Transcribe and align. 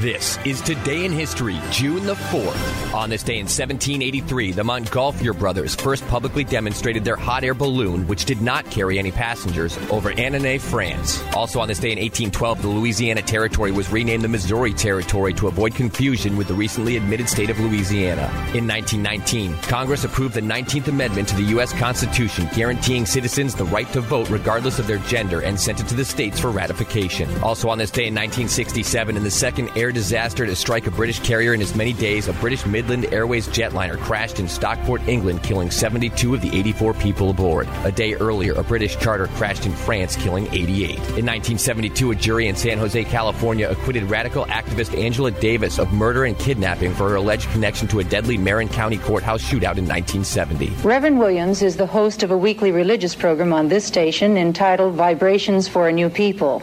This 0.00 0.38
is 0.46 0.62
Today 0.62 1.04
in 1.04 1.12
History, 1.12 1.58
June 1.70 2.06
the 2.06 2.14
4th. 2.14 2.94
On 2.94 3.10
this 3.10 3.22
day 3.22 3.34
in 3.34 3.44
1783, 3.44 4.52
the 4.52 4.62
Montgolfier 4.62 5.38
brothers 5.38 5.74
first 5.74 6.08
publicly 6.08 6.42
demonstrated 6.42 7.04
their 7.04 7.16
hot 7.16 7.44
air 7.44 7.52
balloon, 7.52 8.06
which 8.06 8.24
did 8.24 8.40
not 8.40 8.64
carry 8.70 8.98
any 8.98 9.12
passengers, 9.12 9.76
over 9.90 10.10
Annonay, 10.12 10.58
France. 10.58 11.22
Also 11.34 11.60
on 11.60 11.68
this 11.68 11.78
day 11.78 11.92
in 11.92 11.98
1812, 11.98 12.62
the 12.62 12.68
Louisiana 12.68 13.20
Territory 13.20 13.72
was 13.72 13.92
renamed 13.92 14.24
the 14.24 14.28
Missouri 14.28 14.72
Territory 14.72 15.34
to 15.34 15.48
avoid 15.48 15.74
confusion 15.74 16.38
with 16.38 16.48
the 16.48 16.54
recently 16.54 16.96
admitted 16.96 17.28
state 17.28 17.50
of 17.50 17.60
Louisiana. 17.60 18.24
In 18.54 18.66
1919, 18.66 19.54
Congress 19.64 20.04
approved 20.04 20.32
the 20.32 20.40
19th 20.40 20.88
Amendment 20.88 21.28
to 21.28 21.36
the 21.36 21.50
U.S. 21.56 21.74
Constitution, 21.74 22.48
guaranteeing 22.54 23.04
citizens 23.04 23.54
the 23.54 23.66
right 23.66 23.92
to 23.92 24.00
vote 24.00 24.30
regardless 24.30 24.78
of 24.78 24.86
their 24.86 24.96
gender, 25.00 25.42
and 25.42 25.60
sent 25.60 25.78
it 25.78 25.88
to 25.88 25.94
the 25.94 26.06
states 26.06 26.40
for 26.40 26.48
ratification. 26.50 27.28
Also 27.42 27.68
on 27.68 27.76
this 27.76 27.90
day 27.90 28.06
in 28.06 28.14
1967, 28.14 29.14
in 29.14 29.22
the 29.22 29.30
second 29.30 29.68
air 29.76 29.89
disaster 29.92 30.46
to 30.46 30.54
strike 30.54 30.86
a 30.86 30.90
British 30.90 31.20
carrier 31.20 31.54
in 31.54 31.60
as 31.60 31.74
many 31.74 31.92
days, 31.92 32.28
a 32.28 32.32
British 32.34 32.66
Midland 32.66 33.06
Airways 33.12 33.48
jetliner 33.48 33.98
crashed 33.98 34.40
in 34.40 34.48
Stockport, 34.48 35.06
England, 35.08 35.42
killing 35.42 35.70
72 35.70 36.34
of 36.34 36.42
the 36.42 36.56
84 36.56 36.94
people 36.94 37.30
aboard. 37.30 37.68
A 37.84 37.92
day 37.92 38.14
earlier, 38.14 38.52
a 38.54 38.62
British 38.62 38.96
charter 38.98 39.26
crashed 39.28 39.66
in 39.66 39.72
France, 39.72 40.16
killing 40.16 40.46
88. 40.48 40.90
In 40.90 41.26
1972, 41.26 42.10
a 42.10 42.14
jury 42.14 42.48
in 42.48 42.56
San 42.56 42.78
Jose, 42.78 43.04
California 43.04 43.68
acquitted 43.68 44.04
radical 44.04 44.44
activist 44.46 44.96
Angela 44.98 45.30
Davis 45.30 45.78
of 45.78 45.92
murder 45.92 46.24
and 46.24 46.38
kidnapping 46.38 46.92
for 46.92 47.08
her 47.08 47.16
alleged 47.16 47.48
connection 47.50 47.88
to 47.88 48.00
a 48.00 48.04
deadly 48.04 48.36
Marin 48.36 48.68
County 48.68 48.98
courthouse 48.98 49.42
shootout 49.42 49.78
in 49.78 49.86
1970. 49.86 50.68
Reverend 50.82 51.18
Williams 51.18 51.62
is 51.62 51.76
the 51.76 51.86
host 51.86 52.22
of 52.22 52.30
a 52.30 52.36
weekly 52.36 52.72
religious 52.72 53.14
program 53.14 53.52
on 53.52 53.68
this 53.68 53.84
station 53.84 54.36
entitled 54.36 54.94
Vibrations 54.94 55.68
for 55.68 55.88
a 55.88 55.92
New 55.92 56.10
People. 56.10 56.62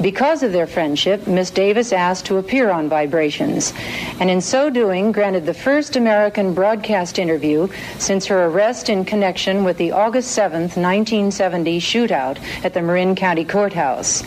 Because 0.00 0.42
of 0.42 0.52
their 0.52 0.66
friendship, 0.66 1.26
Miss 1.26 1.50
Davis 1.50 1.92
asked 1.92 2.26
to 2.26 2.38
appear 2.38 2.59
on 2.68 2.88
Vibrations, 2.88 3.72
and 4.18 4.28
in 4.28 4.40
so 4.40 4.68
doing, 4.68 5.12
granted 5.12 5.46
the 5.46 5.54
first 5.54 5.94
American 5.94 6.52
broadcast 6.52 7.16
interview 7.16 7.68
since 7.98 8.26
her 8.26 8.46
arrest 8.46 8.88
in 8.88 9.04
connection 9.04 9.62
with 9.62 9.78
the 9.78 9.92
August 9.92 10.32
7, 10.32 10.62
1970 10.62 11.78
shootout 11.78 12.38
at 12.64 12.74
the 12.74 12.82
Marin 12.82 13.14
County 13.14 13.44
Courthouse. 13.44 14.22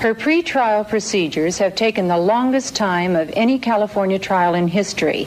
Her 0.00 0.14
pre-trial 0.14 0.84
procedures 0.84 1.58
have 1.58 1.74
taken 1.74 2.06
the 2.06 2.16
longest 2.16 2.76
time 2.76 3.16
of 3.16 3.32
any 3.34 3.58
California 3.58 4.20
trial 4.20 4.54
in 4.54 4.68
history. 4.68 5.26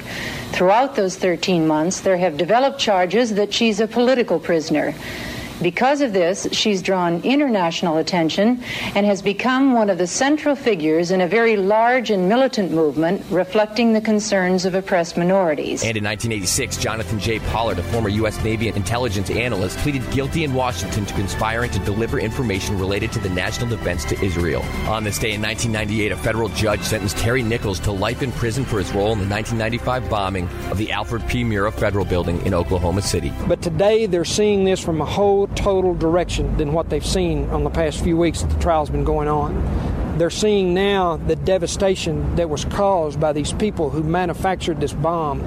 Throughout 0.53 0.95
those 0.95 1.17
13 1.17 1.67
months, 1.67 1.99
there 1.99 2.17
have 2.17 2.37
developed 2.37 2.79
charges 2.79 3.35
that 3.35 3.53
she's 3.53 3.81
a 3.81 3.87
political 3.87 4.39
prisoner. 4.39 4.95
Because 5.61 6.01
of 6.01 6.13
this, 6.13 6.47
she's 6.51 6.81
drawn 6.81 7.21
international 7.23 7.97
attention 7.97 8.63
and 8.95 9.05
has 9.05 9.21
become 9.21 9.73
one 9.73 9.89
of 9.89 9.97
the 9.99 10.07
central 10.07 10.55
figures 10.55 11.11
in 11.11 11.21
a 11.21 11.27
very 11.27 11.55
large 11.55 12.09
and 12.09 12.27
militant 12.27 12.71
movement 12.71 13.23
reflecting 13.29 13.93
the 13.93 14.01
concerns 14.01 14.65
of 14.65 14.73
oppressed 14.73 15.17
minorities. 15.17 15.83
And 15.83 15.97
in 15.97 16.03
1986, 16.03 16.77
Jonathan 16.77 17.19
J. 17.19 17.39
Pollard, 17.39 17.77
a 17.77 17.83
former 17.83 18.09
U.S. 18.09 18.43
Navy 18.43 18.69
intelligence 18.69 19.29
analyst, 19.29 19.77
pleaded 19.79 20.09
guilty 20.11 20.43
in 20.43 20.53
Washington 20.53 21.05
to 21.05 21.13
conspiring 21.13 21.69
to 21.71 21.79
deliver 21.79 22.19
information 22.19 22.79
related 22.79 23.11
to 23.11 23.19
the 23.19 23.29
national 23.29 23.69
defense 23.69 24.03
to 24.05 24.19
Israel. 24.23 24.63
On 24.87 25.03
this 25.03 25.19
day 25.19 25.33
in 25.33 25.41
1998, 25.41 26.11
a 26.11 26.17
federal 26.17 26.49
judge 26.49 26.81
sentenced 26.81 27.17
Terry 27.17 27.43
Nichols 27.43 27.79
to 27.81 27.91
life 27.91 28.23
in 28.23 28.31
prison 28.31 28.65
for 28.65 28.79
his 28.79 28.91
role 28.93 29.11
in 29.11 29.19
the 29.19 29.29
1995 29.29 30.09
bombing 30.09 30.47
of 30.71 30.77
the 30.77 30.91
Alfred 30.91 31.27
P. 31.27 31.43
Murrah 31.43 31.73
Federal 31.73 32.05
Building 32.05 32.43
in 32.45 32.53
Oklahoma 32.53 33.01
City. 33.01 33.31
But 33.47 33.61
today 33.61 34.07
they're 34.07 34.25
seeing 34.25 34.63
this 34.63 34.79
from 34.79 35.01
a 35.01 35.05
whole 35.05 35.47
total 35.55 35.93
direction 35.93 36.57
than 36.57 36.73
what 36.73 36.89
they've 36.89 37.05
seen 37.05 37.49
on 37.49 37.63
the 37.63 37.69
past 37.69 38.03
few 38.03 38.17
weeks 38.17 38.41
that 38.41 38.49
the 38.49 38.59
trial's 38.59 38.89
been 38.89 39.03
going 39.03 39.27
on. 39.27 40.17
They're 40.17 40.29
seeing 40.29 40.73
now 40.73 41.17
the 41.17 41.35
devastation 41.35 42.35
that 42.35 42.49
was 42.49 42.65
caused 42.65 43.19
by 43.19 43.33
these 43.33 43.53
people 43.53 43.89
who 43.89 44.03
manufactured 44.03 44.79
this 44.79 44.93
bomb 44.93 45.41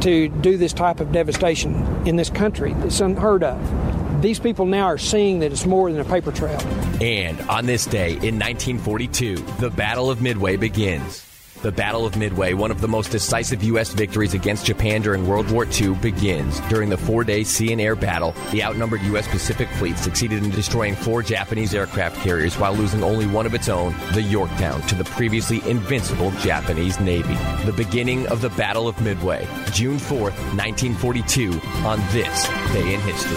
to 0.00 0.28
do 0.28 0.56
this 0.56 0.72
type 0.72 1.00
of 1.00 1.12
devastation 1.12 1.74
in 2.06 2.16
this 2.16 2.30
country. 2.30 2.72
It's 2.80 3.00
unheard 3.00 3.42
of. 3.42 4.22
These 4.22 4.38
people 4.38 4.66
now 4.66 4.84
are 4.84 4.98
seeing 4.98 5.38
that 5.38 5.52
it's 5.52 5.64
more 5.64 5.90
than 5.90 6.00
a 6.00 6.04
paper 6.04 6.32
trail. 6.32 6.60
And 7.00 7.40
on 7.42 7.66
this 7.66 7.86
day 7.86 8.10
in 8.10 8.38
1942, 8.38 9.36
the 9.58 9.70
Battle 9.70 10.10
of 10.10 10.20
Midway 10.20 10.56
begins. 10.56 11.29
The 11.62 11.70
Battle 11.70 12.06
of 12.06 12.16
Midway, 12.16 12.54
one 12.54 12.70
of 12.70 12.80
the 12.80 12.88
most 12.88 13.10
decisive 13.10 13.62
U.S. 13.64 13.92
victories 13.92 14.32
against 14.32 14.64
Japan 14.64 15.02
during 15.02 15.28
World 15.28 15.50
War 15.50 15.66
II, 15.66 15.94
begins. 15.96 16.58
During 16.70 16.88
the 16.88 16.96
four 16.96 17.22
day 17.22 17.44
sea 17.44 17.70
and 17.70 17.80
air 17.80 17.94
battle, 17.94 18.34
the 18.50 18.62
outnumbered 18.62 19.02
U.S. 19.02 19.28
Pacific 19.28 19.68
Fleet 19.72 19.98
succeeded 19.98 20.42
in 20.42 20.50
destroying 20.50 20.94
four 20.96 21.22
Japanese 21.22 21.74
aircraft 21.74 22.16
carriers 22.22 22.56
while 22.56 22.74
losing 22.74 23.02
only 23.02 23.26
one 23.26 23.44
of 23.44 23.52
its 23.52 23.68
own, 23.68 23.94
the 24.14 24.22
Yorktown, 24.22 24.80
to 24.82 24.94
the 24.94 25.04
previously 25.04 25.60
invincible 25.68 26.30
Japanese 26.40 26.98
Navy. 26.98 27.36
The 27.66 27.74
beginning 27.76 28.26
of 28.28 28.40
the 28.40 28.50
Battle 28.50 28.88
of 28.88 28.98
Midway, 29.02 29.46
June 29.70 29.98
4th, 29.98 30.36
1942, 30.56 31.60
on 31.84 32.00
this 32.10 32.48
day 32.72 32.94
in 32.94 33.00
history. 33.00 33.36